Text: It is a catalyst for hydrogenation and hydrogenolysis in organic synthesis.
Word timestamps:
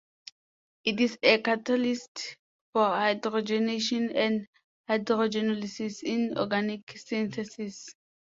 It 0.83 0.99
is 0.99 1.15
a 1.21 1.39
catalyst 1.43 2.37
for 2.73 2.85
hydrogenation 2.87 4.11
and 4.15 4.47
hydrogenolysis 4.89 6.01
in 6.01 6.35
organic 6.39 6.89
synthesis. 6.97 7.87